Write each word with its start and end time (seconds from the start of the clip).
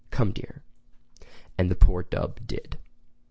Come, 0.09 0.31
dear!" 0.31 0.63
And 1.59 1.69
the 1.69 1.75
poor 1.75 2.01
dub 2.01 2.39
did. 2.47 2.79